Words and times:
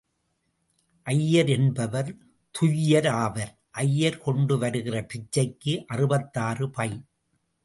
ஐயர் 1.07 1.49
என்பவர் 1.49 2.09
துய்யர் 2.55 3.09
ஆவர். 3.09 3.53
ஐயர் 3.71 4.17
கொண்டு 4.17 4.57
வருகிற 4.57 5.05
பிச்சைக்கு 5.05 5.75
அறுபத்தாறு 5.87 6.69
பை. 6.69 6.89